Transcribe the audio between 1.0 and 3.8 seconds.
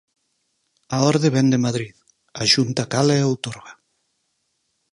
orde vén de Madrid; a Xunta cala e outorga.